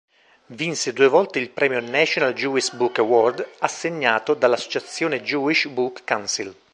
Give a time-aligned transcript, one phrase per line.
[0.49, 6.55] Vinse due volte il premio "National Jewish Book Award" assegnato dall'associazione Jewish Book Council.